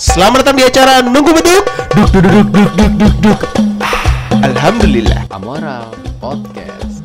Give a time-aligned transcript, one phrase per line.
[0.00, 3.40] Selamat datang di acara Nunggu Beduk Duk duk duk duk duk duk duk
[4.40, 7.04] Alhamdulillah Amoral Podcast.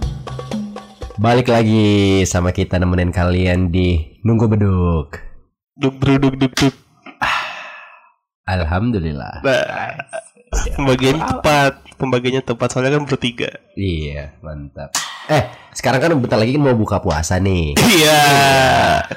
[1.19, 5.19] Balik lagi sama kita nemenin kalian di Nunggu Beduk.
[5.75, 6.75] Duk duk duk duk duk
[8.55, 9.43] Alhamdulillah.
[9.43, 9.99] Nah,
[10.79, 14.95] Pembagian tepat Pembagiannya tepat soalnya kan bertiga Iya, mantap.
[15.27, 15.43] Eh,
[15.75, 17.75] sekarang kan bentar lagi kan mau buka puasa nih.
[17.75, 18.23] Iya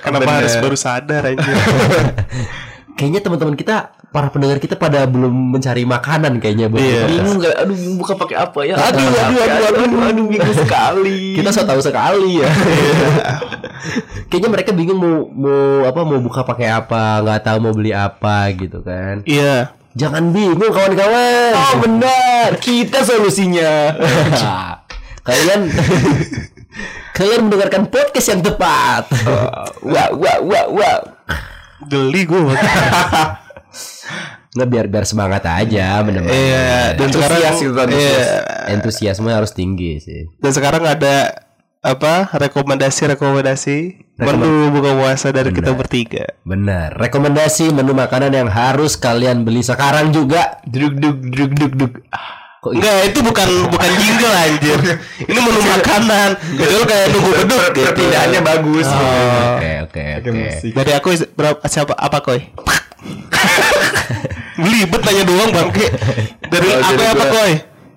[0.03, 0.37] Kenapa Bener.
[0.43, 1.39] harus baru sadar aja
[2.99, 6.99] Kayaknya teman-teman kita, para pendengar kita pada belum mencari makanan kayaknya buat Iya.
[6.99, 7.55] buka Bingung gak?
[7.63, 8.75] Aduh bingung buka pakai apa ya?
[8.75, 11.39] Aduh, aduh, aduh, aduh, aduh, aduh, bingung sekali.
[11.39, 12.51] Kita so tahu sekali ya.
[14.29, 18.51] kayaknya mereka bingung mau mau apa mau buka pakai apa, nggak tahu mau beli apa
[18.53, 19.23] gitu kan.
[19.23, 21.53] Iya Jangan bingung kawan-kawan.
[21.55, 23.95] Oh benar, kita solusinya.
[25.29, 25.71] kalian
[27.13, 29.11] kalian mendengarkan podcast yang tepat.
[29.83, 30.99] wah, wah, wah, wah.
[31.87, 32.41] Geli gue
[34.59, 36.35] Nggak biar biar semangat aja menemani.
[36.35, 37.79] Iya Dan sekarang gitu.
[37.95, 38.27] Iya
[38.75, 40.27] Entusiasme harus tinggi sih.
[40.43, 41.47] Dan sekarang ada
[41.79, 46.27] apa rekomendasi-rekomendasi menu buka puasa dari kita bertiga.
[46.43, 46.99] Benar.
[46.99, 50.59] Rekomendasi menu makanan yang harus kalian beli sekarang juga.
[50.67, 51.93] Duduk, duduk, duduk, duduk, duduk.
[52.59, 54.79] Kok Enggak, itu bukan bukan jingle anjir.
[55.31, 56.35] Ini menu makanan.
[56.59, 57.87] Betul kayak nunggu beduk gitu.
[57.87, 58.87] Perpindahannya bagus.
[58.91, 60.29] Oke oke oke.
[60.35, 60.71] musik.
[60.75, 62.43] Dari aku berapa siapa apa koi?
[64.59, 65.87] Belibet nanya doang bangke.
[66.51, 67.53] Dari Kalau aku apa koi?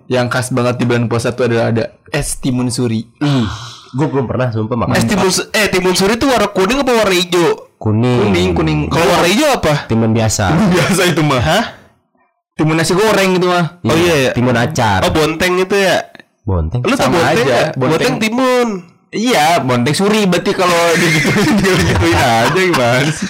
[0.06, 3.10] Yang khas banget di bulan puasa tuh adalah ada es timun suri.
[3.18, 3.50] Ih,
[3.98, 4.94] gue belum pernah sumpah makan.
[4.94, 7.74] Es timun eh timun suri itu warna kuning apa warna hijau?
[7.82, 8.30] kuning.
[8.30, 8.80] Kuning, kuning.
[8.94, 9.90] Kalau warna hijau apa?
[9.90, 10.54] Timun biasa.
[10.54, 11.42] Biasa itu mah.
[11.42, 11.81] Hah?
[12.54, 13.80] Timun nasi goreng itu mah.
[13.82, 14.32] Oh iya ya.
[14.32, 15.02] Timun acar.
[15.02, 15.98] Oh bonteng itu ya.
[16.42, 16.82] Bonteng.
[16.82, 17.64] Lu tau Sama bonteng aja, ya?
[17.74, 17.90] bonteng.
[17.90, 18.70] Bonteng timun.
[19.10, 23.28] Iya, bonteng suri berarti kalau digituin digituin aja gimana sih?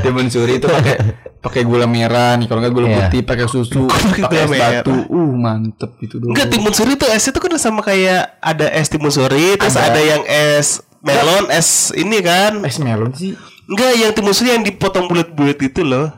[0.00, 0.98] Timun suri itu pakai
[1.38, 2.96] pakai gula merah nih, kalau nggak gula Iya.
[3.06, 3.86] putih, pakai susu,
[4.18, 4.70] pakai es gula merah?
[4.82, 4.94] batu.
[5.06, 6.34] Uh, mantep itu doang.
[6.34, 9.94] Enggak timun suri itu esnya tuh kan sama kayak ada es timun suri, terus ada,
[9.94, 10.00] Ada.
[10.02, 12.58] yang es melon, es ini kan.
[12.62, 13.38] es melon sih.
[13.64, 16.10] Enggak, yang timun suri yang dipotong bulat-bulat itu loh.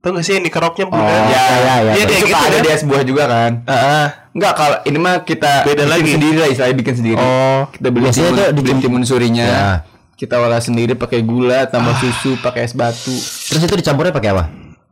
[0.00, 1.04] Tau gak sih yang dikeroknya bulat?
[1.04, 1.92] ya, ya, ya.
[1.92, 2.64] Iya, Itu kayak gitu suka ada kan?
[2.64, 3.52] di es buah juga kan?
[3.62, 4.06] Heeh.
[4.30, 6.10] Enggak, kalau ini mah kita Beda bikin lagi.
[6.10, 7.20] sendiri lah, istilahnya bikin sendiri.
[7.20, 7.60] Oh.
[7.68, 9.44] Kita beli Biasanya timun, tuh beli dijemput- timun surinya.
[9.44, 9.68] Ya.
[10.14, 13.12] Kita olah sendiri pakai gula, tambah susu, pakai es batu.
[13.12, 14.44] Terus itu dicampurnya pakai apa?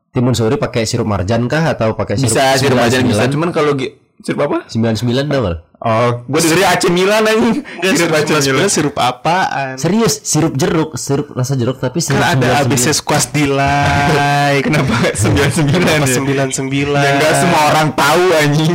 [0.08, 3.32] Timun suri pakai sirup marjan kah atau pakai sirup Bisa sirup aja bisa, 99?
[3.32, 3.72] cuman kalau
[4.18, 4.58] sirup apa?
[4.66, 5.44] 99 dong.
[5.78, 7.62] Oh, gua dengernya AC Milan anjing.
[7.94, 8.10] Sirup
[8.42, 9.78] sebenarnya sirup apaan?
[9.78, 12.66] Serius, sirup jeruk, sirup rasa jeruk tapi sirup Kan ada 99.
[12.66, 14.58] abisnya squash delay.
[14.66, 16.18] Kenapa 99 Kenapa ya?
[16.18, 16.98] 99?
[16.98, 18.74] Ya enggak semua orang tahu anjing.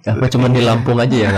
[0.00, 1.28] Apa cuma di Lampung aja ya?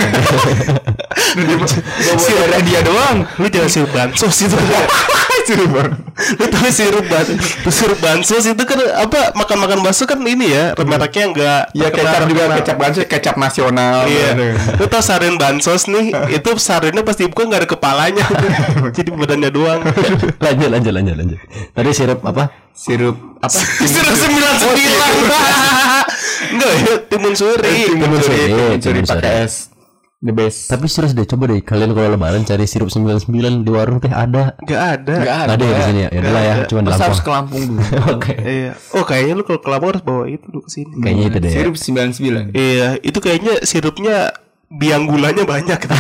[2.23, 3.27] Sirup ada dia doang.
[3.43, 4.55] Lu jangan sirup bansos itu.
[5.47, 5.91] Sirup bang.
[6.43, 7.39] Lu tahu sirup bansos?
[7.71, 12.51] Sirup bansos itu kan apa makan-makan bakso kan ini ya, mereknya enggak Ya kecap juga
[12.59, 14.11] kecap bansos kecap nasional.
[14.11, 14.59] Iya.
[14.75, 16.11] Lu tau sarin bansos nih,
[16.43, 18.27] itu sarinnya pas dibuka nggak ada kepalanya.
[18.97, 19.87] Jadi badannya doang.
[20.45, 21.39] lanjut, lanjut, lanjut, lanjut.
[21.71, 22.51] Tadi sirup apa?
[22.75, 23.59] Sirup apa?
[23.87, 25.11] Sirup sembilan sembilan.
[26.59, 27.77] Enggak ya, timun suri.
[27.95, 28.35] Timun suri.
[28.35, 29.45] suri, Timun suri pakai suri.
[29.47, 29.76] es.
[30.17, 30.73] The best.
[30.73, 33.29] Tapi serius deh, coba deh kalian kalau lebaran cari sirup 99
[33.63, 34.57] di warung teh ada.
[34.59, 35.15] Enggak ada.
[35.21, 36.09] Enggak Ada ya di sini ya?
[36.09, 37.05] Ya udah lah ya, cuma Lampung.
[37.05, 37.81] harus ke Lampung dulu.
[38.17, 38.33] Oke.
[38.35, 38.73] Iya.
[38.93, 40.95] Oh kayaknya lu kalau ke Lampung harus bawa itu dulu ke sini.
[40.99, 41.51] Kayaknya itu deh.
[41.53, 41.57] ya.
[41.61, 42.57] Sirup 99.
[42.57, 44.17] Iya, itu kayaknya sirupnya
[44.67, 45.81] biang gulanya banyak.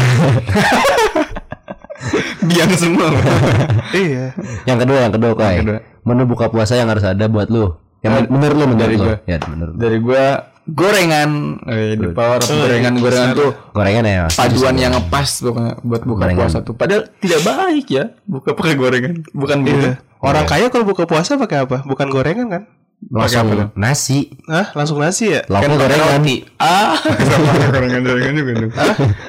[2.43, 3.09] Biang semua.
[3.97, 4.31] iya.
[4.65, 5.56] Yang kedua, yang kedua, Kai.
[5.60, 5.78] kedua.
[6.03, 7.75] Menu buka puasa yang harus ada buat lu.
[8.00, 9.04] Yang men- menurut lu, menurut dari lu.
[9.04, 9.16] gua.
[9.27, 9.75] Ya, menurut.
[9.75, 10.25] Dari gua
[10.69, 11.31] gorengan.
[11.65, 14.25] Eh, the power of gorengan gorengan tuh Gorengan ya.
[14.28, 16.38] paduan yang ngepas pokoknya buat buka Gorengan.
[16.43, 16.75] puasa tuh.
[16.75, 19.15] Padahal tidak baik ya buka pakai gorengan.
[19.31, 19.94] Bukan begitu.
[20.19, 21.82] Orang kaya kalau buka puasa pakai apa?
[21.82, 22.65] Bukan gorengan kan?
[23.06, 23.69] Langsung apa tuh?
[23.77, 24.32] nasi.
[24.49, 24.72] Hah?
[24.72, 25.44] Langsung nasi ya?
[25.47, 26.09] Lauknya pakai gorengan.
[26.16, 26.37] roti.
[26.56, 26.97] Ah,
[27.71, 28.72] gorengan gorengan juga dong.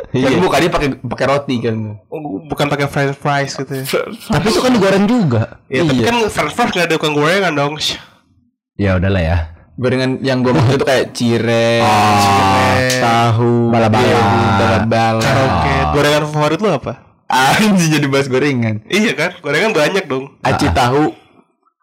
[0.10, 0.24] Iya.
[0.26, 1.76] Kan bukannya pakai pakai roti kan.
[2.08, 3.84] Oh, bukan pakai french fries gitu ya.
[4.32, 5.60] Tapi itu kan digoreng juga.
[5.68, 6.06] Ya, tapi Iya.
[6.08, 7.74] kan french fries nggak ada bukan gorengan dong.
[8.74, 9.38] Ya udahlah ya.
[9.78, 14.22] Gorengan yang gue maksud itu kayak cireng, cireng, tahu, bala-bala.
[14.58, 15.22] bala-bala.
[15.22, 15.76] Karaoke.
[15.94, 16.94] Gorengan favorit lu apa?
[17.30, 18.82] Anjing jadi bahas gorengan.
[18.90, 19.38] Iya kan?
[19.38, 20.34] Gorengan banyak dong.
[20.42, 21.14] Aci tahu.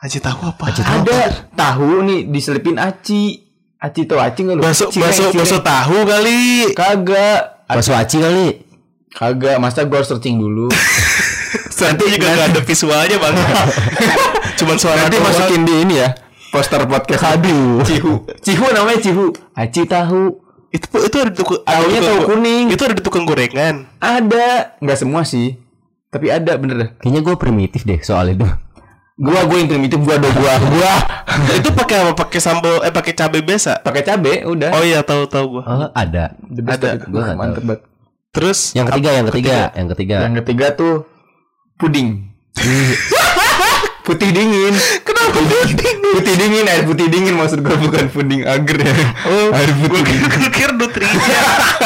[0.03, 0.75] Aci tahu apa?
[0.75, 3.47] Ada tahu nih diselipin aci.
[3.79, 4.63] Aci tahu aci nggak lu?
[4.67, 5.31] Bakso cireng.
[5.31, 6.75] bakso tahu kali.
[6.75, 7.71] Kagak.
[7.71, 8.59] Bakso aci kali.
[9.15, 10.67] Kagak, masa gue harus searching dulu.
[11.85, 13.35] Nanti juga nggak ada visualnya bang.
[14.59, 16.24] Cuman suara Nanti masukin di ini ya.
[16.55, 17.27] Poster podcast.
[17.27, 17.83] Aduh.
[17.83, 18.23] Cihu.
[18.39, 19.35] Cihu namanya Cihu.
[19.59, 20.39] Aci tahu.
[20.71, 22.65] Itu itu ada di tukang ada Tahunya tahu tukang- kuning.
[22.71, 23.75] Itu ada di tukang gorengan.
[23.99, 24.79] Ada.
[24.79, 25.59] Nggak semua sih.
[26.15, 26.91] Tapi ada bener dah.
[27.03, 28.47] Kayaknya gue primitif deh soal itu.
[29.15, 30.55] Gua gua yang primitif gua do gua.
[30.75, 32.13] Gua itu pakai apa?
[32.15, 33.83] Pakai sambal eh pakai cabai biasa.
[33.83, 34.71] pakai cabe udah.
[34.75, 35.63] Oh iya tahu tahu gua.
[35.67, 36.35] Oh, ada.
[36.51, 37.03] Ada.
[37.07, 37.83] Gua mantep banget.
[38.31, 40.17] Terus Yang ketiga, yang ketiga, yang ketiga.
[40.23, 40.95] Yang ketiga tuh
[41.79, 42.31] puding.
[44.07, 44.75] putih dingin.
[45.07, 45.99] Kenapa puding?
[46.15, 48.95] Putih dingin, air putih dingin maksud gua bukan puding agar ya.
[49.27, 50.31] oh, air putih dingin.
[50.31, 51.31] kira, gua kira nutrisi.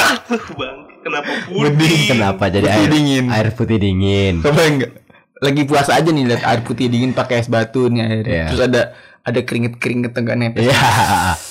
[0.60, 2.00] Bang, kenapa puding?
[2.12, 3.24] Kenapa jadi Putih air dingin.
[3.32, 4.34] Air putih dingin.
[4.44, 4.92] Coba enggak?
[5.38, 8.24] Lagi puasa aja nih lihat air putih dingin pakai es batu nih air.
[8.28, 8.46] Iya.
[8.52, 8.82] Terus ada
[9.24, 10.68] ada keringet-keringet enggak nepes.
[10.68, 10.76] Iya.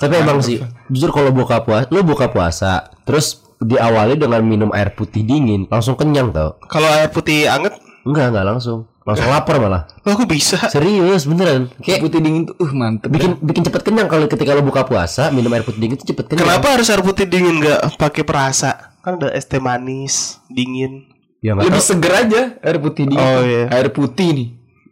[0.00, 4.96] Tapi emang sih, jujur kalau buka puasa, lu buka puasa, terus diawali dengan minum air
[4.96, 6.56] putih dingin, langsung kenyang tau?
[6.72, 8.88] Kalau air putih anget, Enggak, enggak langsung.
[9.00, 9.88] Langsung lapar malah.
[10.04, 10.60] oh, aku bisa.
[10.68, 11.72] Serius, beneran.
[11.80, 13.08] Kayak putih dingin tuh uh mantep.
[13.08, 16.24] bikin bikin cepet kenyang kalau ketika lu buka puasa, minum air putih dingin itu cepet
[16.28, 16.44] kenyang.
[16.44, 18.92] Kenapa harus air putih dingin nggak pakai perasa?
[19.00, 21.08] Kan ada es teh manis dingin.
[21.40, 23.24] Ya lebih seger aja air putih dingin.
[23.24, 23.48] Oh, tuh.
[23.48, 23.64] iya.
[23.72, 24.48] Air putih nih.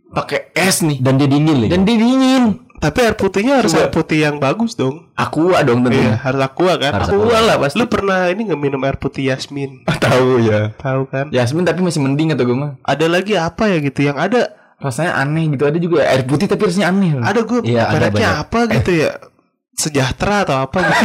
[0.09, 0.99] Pakai es nih.
[1.05, 1.69] Dan dia dingin nih.
[1.69, 2.45] Dan dia dingin.
[2.79, 5.11] Tapi air putihnya harus air putih yang bagus dong.
[5.13, 6.15] Aqua dong Iya, tentunya.
[6.17, 6.93] harus aqua kan?
[6.95, 7.39] Harus Aqua aqua.
[7.43, 7.77] lah pasti.
[7.77, 9.83] Lu pernah ini nggak minum air putih Yasmin?
[9.85, 10.71] Tahu ya.
[10.75, 11.27] Tahu kan?
[11.29, 12.79] Yasmin tapi masih mending atau gue mah.
[12.83, 15.67] Ada lagi apa ya gitu yang ada Rasanya aneh gitu.
[15.67, 17.19] Ada juga air putih tapi rasanya aneh.
[17.19, 18.43] ada gue Iya, ada mereknya banyak.
[18.47, 19.11] apa gitu ya?
[19.75, 21.03] Sejahtera atau apa gitu.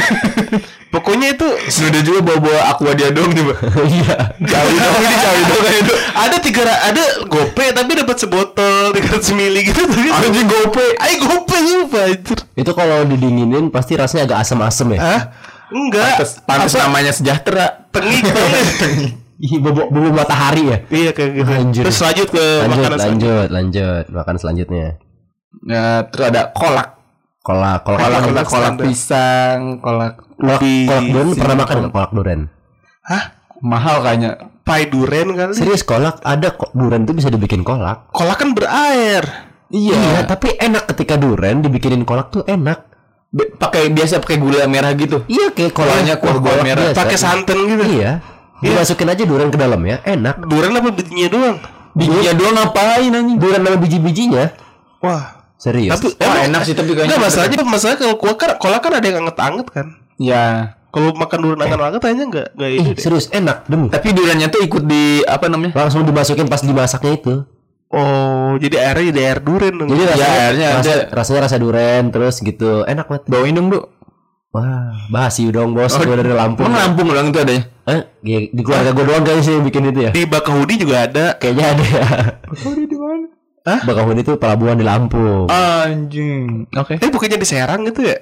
[0.93, 3.53] Pokoknya itu Sudah juga bawa-bawa aqua dia dong coba.
[3.81, 4.17] Iya.
[4.39, 5.93] Jauh dong ini jauh dong itu.
[6.13, 10.85] ada tiga ada gope tapi dapat sebotol 300 mili gitu tapi Anjing gope.
[10.97, 12.37] Ay gope lupa anjir.
[12.53, 14.99] Itu kalau didinginin pasti rasanya agak asam-asam ya.
[15.01, 15.21] Hah?
[15.67, 16.21] Enggak.
[16.45, 17.89] Pantes, namanya sejahtera.
[17.89, 18.65] Tengik banget.
[19.59, 20.77] Bobo, bobo matahari ya.
[20.87, 21.51] Iya kayak gitu.
[21.51, 21.83] Anjir.
[21.83, 23.27] Terus lanjut ke Lanjut, makanan selanjutnya.
[23.27, 24.03] lanjut, lanjut.
[24.07, 24.87] Makan selanjutnya.
[25.63, 26.89] Ya, terus ada kolak.
[27.43, 31.41] Kolak, kolak, Kolak, kolak, kolak, kolak pisang, kolak kolak, Di kolak duren sini.
[31.43, 32.41] pernah makan nggak kolak duren?
[33.03, 33.23] Hah?
[33.59, 34.31] mahal kayaknya.
[34.63, 35.51] Pai duren kali.
[35.51, 38.07] Serius kolak ada kok duren tuh bisa dibikin kolak.
[38.15, 39.23] Kolak kan berair.
[39.73, 42.87] Iya, tapi enak ketika duren dibikinin kolak tuh enak.
[43.33, 45.25] Pakai biasa pakai gula merah gitu.
[45.25, 46.83] Iya kayak Kolaknya kolak, kuah kolak merah.
[46.93, 47.83] Pakai santan gitu.
[47.99, 48.21] Iya.
[48.63, 50.47] Dimasukin aja duren ke dalam ya, enak.
[50.47, 51.57] Duren apa bijinya doang?
[51.97, 53.37] Bijinya doang ngapain anjing?
[53.41, 54.45] Duren sama biji-bijinya.
[55.03, 55.43] Wah.
[55.59, 55.95] Serius.
[55.95, 57.15] Tapi Wah, emang- enak sih tapi kayaknya.
[57.15, 59.87] Enggak masalahnya masalahnya kalau kuah kan kolak kan ada yang anget-anget kan.
[60.19, 60.45] Ya.
[60.93, 63.01] Kalau makan duren anget-anget kayaknya enggak enggak ini Ih, deh.
[63.01, 63.89] serius enak demi.
[63.89, 65.73] Tapi duriannya tuh ikut di apa namanya?
[65.73, 67.35] Langsung dimasukin pas dimasaknya itu.
[67.89, 69.89] Oh, jadi airnya jadi air duren dong.
[69.89, 71.03] Jadi rasanya, Ya, airnya rasa, ada.
[71.13, 72.85] rasanya rasa duren terus gitu.
[72.85, 73.23] Enak banget.
[73.25, 73.89] Bawain dong, Bro.
[74.53, 76.69] Wah, basi dong bos, Oh, gua dari Lampung.
[76.69, 77.65] Emang Lampung doang itu adanya?
[77.89, 80.11] Eh, ya, di keluarga gue doang kayaknya sih yang bikin itu ya.
[80.13, 81.25] Di Bakahuni juga ada.
[81.41, 82.05] Kayaknya ada ya.
[82.85, 83.27] di mana?
[83.81, 85.49] Bakahuni itu pelabuhan di Lampung.
[85.49, 86.69] Anjing.
[86.69, 87.01] Oke.
[87.01, 88.17] Eh bukannya di Serang gitu ya?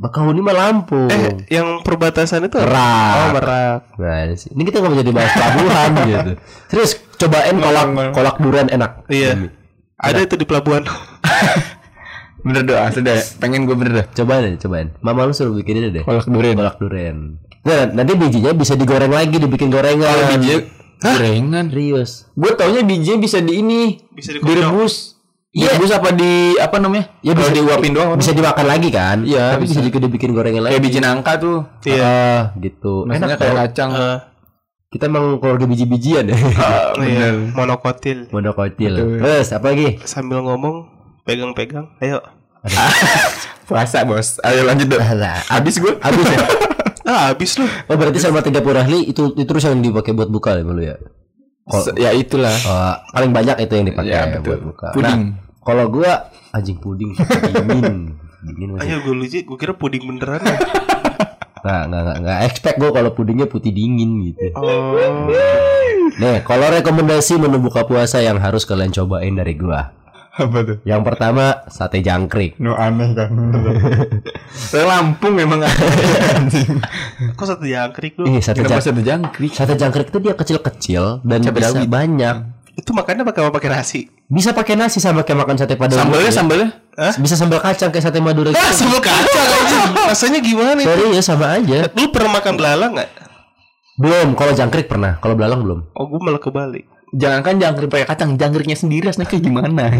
[0.00, 1.12] Bakahuni mah Lampung.
[1.12, 2.58] Eh, yang perbatasan itu?
[2.58, 3.14] Merak.
[3.14, 3.80] Oh, Merak.
[4.00, 4.48] Nah, ini sih.
[4.50, 6.32] ini kita nggak mau jadi bahas pelabuhan gitu.
[6.72, 6.90] Terus
[7.20, 7.86] cobain kolak
[8.16, 9.04] kolak durian enak.
[9.06, 9.52] Iya.
[10.00, 10.82] Ada itu di pelabuhan.
[12.46, 13.14] Bener doa, sudah.
[13.38, 14.06] Pengen gue bener dah.
[14.10, 14.90] Cobain aja, cobain.
[14.98, 16.02] Mama lu suruh bikin ini deh.
[16.02, 16.58] Kolak durian.
[16.58, 17.38] Kolak durian.
[17.62, 20.02] Nah, nanti bijinya bisa digoreng lagi, dibikin gorengan.
[20.02, 20.66] Kalau biji
[20.98, 21.70] gorengan.
[21.70, 22.26] Serius.
[22.34, 23.82] Gue taunya bijinya bisa di ini.
[24.10, 24.50] Bisa dikocok.
[24.50, 24.94] direbus.
[25.52, 25.76] Iya.
[25.76, 27.12] Direbus apa di apa namanya?
[27.20, 28.16] Ya bisa diuapin doang.
[28.16, 29.20] Bisa dimakan lagi kan?
[29.20, 29.84] Iya, Tapi bisa, bisa.
[29.84, 30.72] juga dibikin gorengan lagi.
[30.74, 31.58] Kayak biji nangka tuh.
[31.84, 32.00] Iya.
[32.02, 33.04] Ah, gitu.
[33.04, 33.90] Rasanya Enak kayak kacang.
[33.92, 34.16] Eh,
[34.92, 36.36] Kita emang keluarga biji-bijian ya.
[36.56, 37.32] Ah, iya.
[37.32, 37.34] bener.
[37.52, 38.18] Monokotil.
[38.28, 38.92] Monokotil.
[38.92, 39.20] Betul.
[39.20, 39.88] Terus apa lagi?
[40.04, 40.88] Sambil ngomong
[41.24, 41.92] pegang-pegang.
[42.00, 42.20] Ayo.
[43.68, 44.40] Puasa, Bos.
[44.40, 45.04] Ayo lanjut dong.
[45.48, 45.92] Habis gue.
[46.00, 46.40] Habis ya?
[47.02, 47.66] Ah, habis lu.
[47.90, 50.94] Oh berarti sama 30 ahli itu itu terus yang dipakai buat buka ya dulu ya?
[51.96, 52.52] Ya itulah.
[52.68, 54.88] Oh, paling banyak itu yang dipakai Ya, buat buka.
[54.92, 55.20] Puding.
[55.36, 56.12] Nah, kalau gua
[56.52, 57.16] anjing puding
[57.68, 58.16] dingin.
[58.42, 58.88] Dingin masih.
[58.90, 60.58] Ayo gue lucu, gue kira puding beneran ya.
[61.62, 64.50] Nah, nggak nggak nggak expect gua kalau pudingnya putih dingin gitu.
[64.58, 65.30] Oh.
[66.18, 69.94] Nih, kalau rekomendasi menu buka puasa yang harus kalian cobain dari gua.
[70.32, 70.76] Apa tuh?
[70.82, 72.56] Yang pertama sate jangkrik.
[72.56, 73.28] No aneh kan.
[74.72, 76.80] Saya Lampung emang anjing.
[77.32, 78.24] Kok satu jangkrik lu?
[78.26, 78.92] Ih, sate Kenapa jangkrik.
[78.94, 79.52] ada jangkrik?
[79.52, 81.86] Sate jangkrik itu dia kecil-kecil dan Cabai bisa rawit.
[81.86, 82.36] banyak.
[82.72, 84.08] Itu makannya pakai apa pakai nasi?
[84.24, 86.32] Bisa pakai nasi sama kayak makan sate pada Sambalnya umumnya.
[86.32, 86.68] sambalnya?
[87.20, 88.72] Bisa sambal kacang kayak sate Madura Ah, gitu.
[88.80, 89.80] sambal kacang aja.
[90.08, 90.88] Rasanya gimana itu?
[90.88, 91.92] Serius sama aja.
[91.92, 93.10] Lu pernah makan belalang nggak?
[93.92, 95.92] Belum, kalau jangkrik pernah, kalau belalang belum.
[95.92, 96.88] Oh, gue malah kebalik.
[97.12, 99.84] Jangankan jangkrik pakai kacang, jangkriknya sendiri rasanya kayak gimana?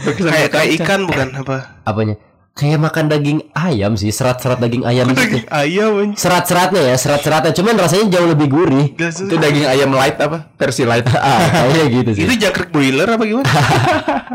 [0.00, 1.82] Kayak kayak ikan bukan apa?
[1.84, 2.16] Apanya?
[2.54, 5.22] Kayak makan daging ayam sih, serat-serat daging ayam gitu.
[5.22, 5.92] Daging ayam.
[6.14, 7.52] Serat-seratnya ya, serat-seratnya.
[7.54, 8.94] Cuman rasanya jauh lebih gurih.
[8.94, 10.54] Itu daging ayam light apa?
[10.54, 11.06] Versi light.
[11.20, 12.24] Ah, kayaknya gitu sih.
[12.26, 13.46] Itu jangkrik broiler apa gimana?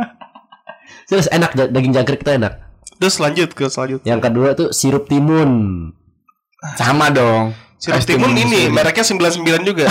[1.09, 2.53] Terus enak daging jangkrik itu enak.
[2.99, 4.07] Terus lanjut ke selanjutnya.
[4.07, 5.51] Yang kedua tuh sirup timun.
[6.75, 7.55] Sama dong.
[7.79, 9.85] Sirup timun timun ini mereknya 99 juga.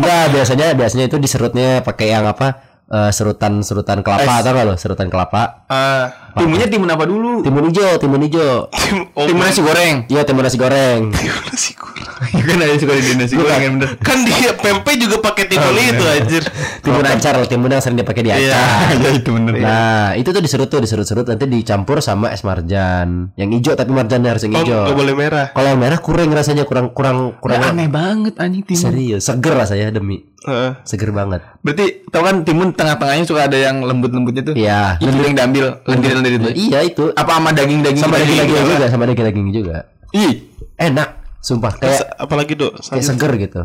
[0.00, 2.74] Nah, biasanya biasanya itu diserutnya pakai yang apa?
[2.84, 4.74] eh, serutan-serutan kelapa atau enggak lo?
[4.76, 5.64] Serutan kelapa.
[5.72, 7.40] Ah, Timunnya timun apa dulu?
[7.40, 8.66] Timun hijau, timun hijau.
[8.68, 9.94] tim oh, Timun nasi goreng.
[10.06, 11.00] Iya, timun nasi goreng.
[11.14, 11.92] timun nasi goreng.
[12.24, 13.90] kan ada suka di nasi goreng kan bener.
[13.98, 16.42] Kan dia pempek juga pakai timun itu anjir.
[16.80, 18.50] Timun acar, timun yang sering dipakai di Iya.
[18.50, 18.64] acar.
[19.04, 19.52] ya itu bener.
[19.56, 23.30] Nah, itu tuh diserut tuh, diserut-serut nanti dicampur sama es marjan.
[23.34, 24.82] Yang hijau tapi marjannya harus yang Oh, hijau.
[24.84, 25.46] nggak boleh merah.
[25.50, 28.82] Kalau yang merah kurang rasanya, kurang kurang kurang aneh banget anjing timun.
[28.82, 29.22] serius.
[29.24, 30.26] Seger rasanya demi.
[30.44, 30.76] Heeh.
[30.84, 31.40] Seger banget.
[31.64, 34.54] Berarti tau kan timun tengah-tengahnya suka ada yang lembut-lembutnya tuh.
[34.54, 35.00] Iya.
[35.00, 35.80] Itu yang diambil
[36.24, 36.72] lendir-lendir itu.
[36.72, 37.04] Iya itu.
[37.12, 38.00] Apa sama daging-daging?
[38.00, 39.76] Sama daging daging-daging juga, sama daging-daging juga.
[40.16, 40.34] Ih,
[40.80, 41.08] Enak,
[41.44, 42.72] sumpah Terus kayak apalagi dok?
[42.80, 43.62] kayak seger gitu.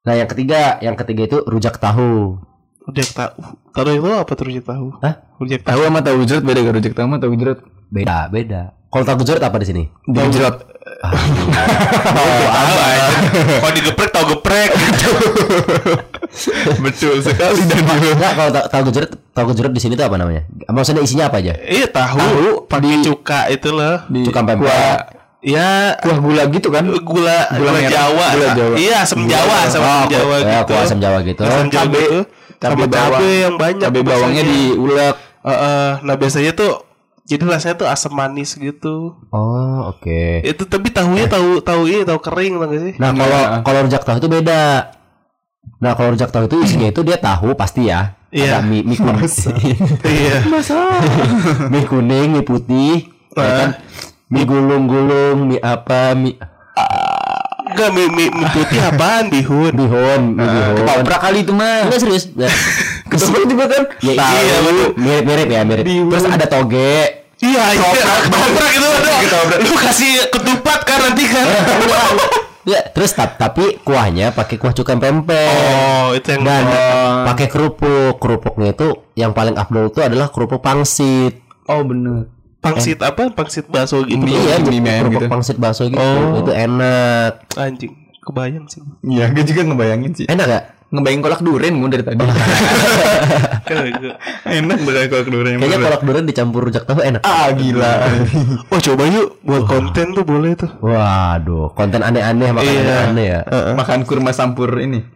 [0.00, 2.40] Nah, yang ketiga, yang ketiga itu rujak tahu.
[2.88, 3.36] Rujak tahu.
[3.76, 4.86] Tahu itu apa tuh rujak tahu?
[5.04, 5.14] Hah?
[5.36, 5.80] Rujak tahu.
[5.84, 7.60] sama tahu jeruk beda kan rujak tahu sama tahu jeruk.
[7.92, 8.62] Beda, beda.
[8.90, 9.84] Kalau tahu gejrot apa di sini?
[10.08, 10.56] Tahu jeruk.
[13.58, 14.70] Kalau digeprek tahu geprek.
[16.84, 20.46] Betul sekali dan Enggak, kalau ta- tahu gejrot, tahu gejrot di sini tuh apa namanya?
[20.66, 21.56] Maksudnya isinya apa aja?
[21.58, 22.64] Iya tahu.
[22.66, 24.04] Pakai cuka itu loh.
[24.06, 24.70] di Cuka pempek.
[25.40, 26.84] Ya kuah gula gitu kan.
[26.84, 27.88] gula gula, merah.
[27.88, 28.26] Jawa.
[28.30, 28.74] Gula Jawa.
[28.76, 30.68] Iya, asam Jawa, asam Oh, Jawa ya, gitu.
[30.68, 31.40] kuah asam Jawa gitu.
[31.42, 32.18] Asam Jawa Cabe- gitu.
[32.60, 33.08] cabe Sama bawang.
[33.16, 33.80] cabe yang banyak.
[33.82, 35.16] Cabai bawangnya diulek.
[35.40, 36.84] Heeh, nah biasanya tuh
[37.30, 39.14] jadi rasanya tuh asam manis gitu.
[39.30, 40.42] Oh, oke.
[40.42, 42.92] Itu tapi tahunya tahu tahu ini tahu kering tau gak sih?
[42.98, 43.60] Nah, kalau Nah.
[43.62, 44.64] kalau rujak tahu itu beda.
[45.78, 48.18] Nah, kalau rujak tahu itu isinya itu dia tahu pasti ya.
[48.30, 48.58] Iya.
[48.58, 49.30] Ada mie, mie kuning.
[50.06, 50.34] Iya.
[51.66, 53.70] mie kuning, mie putih, ya kan?
[54.26, 56.34] Mie gulung-gulung, mie apa, mie
[57.70, 59.70] Enggak mie, mie, mie putih apaan bihun?
[59.72, 60.74] bihun, mie bihun.
[60.82, 61.86] Ketoprak kali itu mah.
[61.86, 62.24] Enggak serius.
[62.34, 62.50] Ya.
[63.06, 63.82] Ketoprak juga kan.
[64.02, 64.34] Ya, Tahu.
[64.36, 64.56] iya,
[64.98, 65.84] mirip-mirip ya, mirip.
[65.86, 67.19] Terus ada toge.
[67.40, 67.88] Iya, iya.
[68.28, 69.56] Ketoprak itu ada.
[69.64, 71.46] Lu kasih ketupat kan nanti kan.
[72.68, 75.48] Ya, terus tap, tapi kuahnya pakai kuah cuka pempek.
[75.48, 76.68] Oh, itu yang Dan
[77.24, 78.20] pakai kerupuk.
[78.20, 81.40] Kerupuknya itu yang paling afdol itu adalah kerupuk pangsit.
[81.64, 82.28] Oh bener.
[82.60, 83.32] pangsit apa?
[83.32, 84.20] Pangsit bakso gitu.
[84.20, 84.36] Mie.
[84.36, 85.32] Iya, mie kerupuk gitu.
[85.32, 85.96] pangsit bakso gitu.
[85.96, 86.44] Oh.
[86.44, 87.56] Itu enak.
[87.56, 88.84] Anjing, kebayang sih.
[89.00, 90.26] Iya, gue juga ngebayangin sih.
[90.28, 90.64] Enak gak?
[90.90, 92.18] Ngebayangin kolak duren gue dari tadi.
[94.58, 95.62] Enak banget kolak duren.
[95.62, 97.22] Kayaknya kolak durian dicampur rujak tahu enak.
[97.22, 97.94] Ah gila.
[98.74, 100.70] Oh, coba yuk buat konten tuh boleh tuh.
[100.82, 102.82] Waduh, konten aneh-aneh makan Iya.
[102.82, 103.40] aneh-aneh ya.
[103.78, 105.06] Makan kurma campur ini.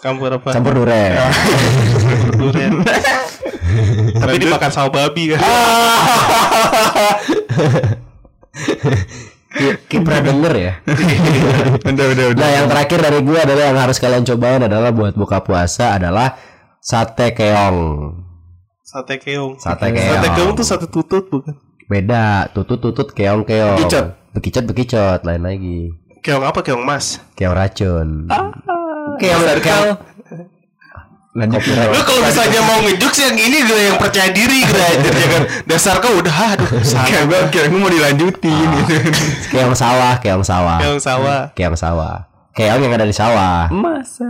[0.00, 0.48] Campur apa?
[0.48, 1.12] Campur durian.
[2.32, 2.72] durian.
[4.22, 5.40] Tapi dimakan sama babi kan.
[10.02, 10.72] Pernah denger ya?
[11.92, 12.40] Udah udah udah.
[12.42, 16.36] Nah, yang terakhir dari gue adalah yang harus kalian cobain adalah buat buka puasa adalah
[16.82, 17.78] sate keong.
[18.82, 19.58] Sate keong.
[19.58, 20.14] Sate keong.
[20.18, 21.54] Sate keong tuh sate tutut bukan?
[21.90, 23.76] Beda, tutut-tutut keong-keong.
[23.82, 24.06] Bekicot.
[24.32, 25.80] Bekicot-bekicot lain lagi.
[26.24, 26.64] Keong apa?
[26.64, 27.20] Keong mas.
[27.36, 28.08] Keong racun.
[29.20, 29.90] Keong keong.
[31.32, 31.64] Lanjut.
[31.64, 35.96] Lu kalau misalnya mau ngejokes yang ini gue yang percaya diri gue aja jangan dasar
[35.96, 38.92] kau udah aduh salah Kayak gue kira gue mau dilanjutin gitu.
[39.48, 40.76] Keong sawah, keong sawah.
[40.78, 41.48] keong sawah.
[41.52, 42.28] Keong sawah.
[42.52, 43.72] Keong yang ada di sawah.
[43.72, 44.28] Masa.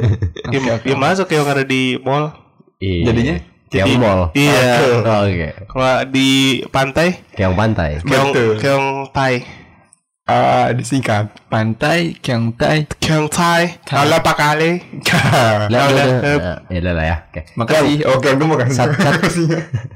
[0.52, 2.32] Ya, ya masuk keong ada di mall.
[2.76, 3.12] Iya.
[3.12, 3.36] Jadinya?
[3.68, 4.20] keong mall.
[4.32, 4.72] Iya.
[5.00, 5.48] Oh, Oke.
[5.64, 6.28] Kalau di
[6.68, 8.00] pantai Keong pantai.
[8.00, 8.52] keong Betul.
[8.56, 9.44] keong tai.
[10.32, 11.28] Ah, disingkat.
[11.46, 12.88] Pantai Keong Tai.
[12.96, 13.76] Keong tai.
[13.82, 14.80] Kalau pak kali.
[15.04, 16.36] Lah, Udah, udah, eh.
[16.36, 16.56] udah.
[16.66, 17.16] Ya udah lah ya.
[17.26, 17.40] Oke.
[17.52, 17.96] Makasih.
[18.08, 18.76] Oke, gue mau kasih.
[18.78, 19.20] Sat- sat-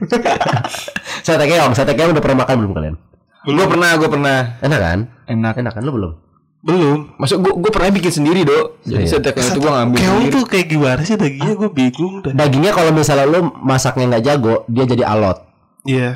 [1.26, 2.97] Sate keong, sate keong udah pernah makan belum kalian?
[3.43, 4.38] Gue pernah, gue pernah.
[4.61, 4.99] Enak kan?
[5.26, 5.55] Enak.
[5.57, 6.12] Enak kan lu belum?
[6.61, 6.99] Belum.
[7.16, 8.83] Masuk gue gue pernah bikin sendiri dok.
[8.83, 9.11] Jadi Iya.
[9.12, 10.35] setiap itu gue ngambil Keong sendiri.
[10.35, 12.33] tuh kayak gimana sih dagingnya gue bingung dah.
[12.35, 15.38] Dagingnya kalau misalnya lu masaknya nggak jago, dia jadi alot.
[15.83, 16.11] Iya.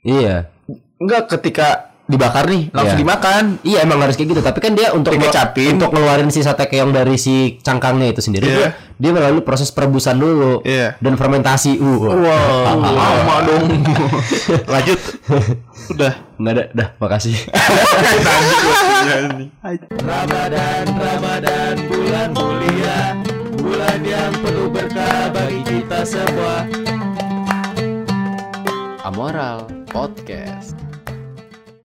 [0.00, 0.36] Iya.
[0.96, 3.58] Enggak ketika dibakar nih langsung dimakan.
[3.60, 5.74] Iya emang harus kayak gitu, tapi kan dia untuk Dikecapin.
[5.74, 8.54] untuk ngeluarin si sate keong dari si cangkangnya itu sendiri, Iya.
[8.54, 10.94] dia, dia melalui proses perebusan dulu Iya.
[11.02, 11.76] dan fermentasi.
[11.76, 12.06] Uh.
[12.06, 12.78] Wow.
[12.78, 13.66] Lama dong.
[14.64, 15.00] Lanjut.
[15.92, 16.14] Udah.
[16.36, 17.32] Nggak ada, dah, makasih.
[20.06, 22.98] Ramadan, Ramadan, bulan mulia,
[23.56, 26.68] bulan yang penuh berkah bagi kita semua.
[29.02, 30.85] Amoral Podcast.